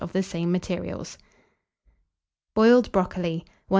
of 0.01 0.13
the 0.13 0.23
same 0.23 0.51
materials. 0.51 1.15
BOILED 2.55 2.91
BROCOLI. 2.91 3.45